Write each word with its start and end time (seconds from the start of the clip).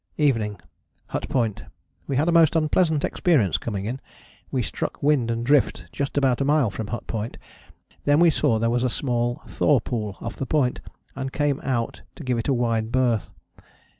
"Evening. 0.17 0.59
Hut 1.09 1.29
Point. 1.29 1.61
We 2.07 2.15
had 2.15 2.27
a 2.27 2.31
most 2.31 2.55
unpleasant 2.55 3.05
experience 3.05 3.59
coming 3.59 3.85
in. 3.85 4.01
We 4.49 4.63
struck 4.63 5.03
wind 5.03 5.29
and 5.29 5.45
drift 5.45 5.85
just 5.91 6.17
about 6.17 6.41
a 6.41 6.43
mile 6.43 6.71
from 6.71 6.87
Hut 6.87 7.05
Point: 7.05 7.37
then 8.05 8.19
we 8.19 8.31
saw 8.31 8.57
there 8.57 8.71
was 8.71 8.83
a 8.83 8.89
small 8.89 9.43
thaw 9.45 9.79
pool 9.79 10.17
off 10.19 10.37
the 10.37 10.47
Point, 10.47 10.81
and 11.15 11.31
came 11.31 11.61
out 11.63 12.01
to 12.15 12.23
give 12.23 12.39
it 12.39 12.47
a 12.47 12.53
wide 12.55 12.91
berth. 12.91 13.29